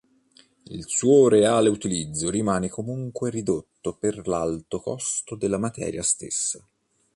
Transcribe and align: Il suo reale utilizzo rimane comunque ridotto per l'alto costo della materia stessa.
Il 0.63 0.87
suo 0.87 1.27
reale 1.27 1.69
utilizzo 1.69 2.31
rimane 2.31 2.69
comunque 2.69 3.29
ridotto 3.29 3.95
per 3.99 4.25
l'alto 4.27 4.79
costo 4.79 5.35
della 5.35 5.59
materia 5.59 6.01
stessa. 6.01 6.59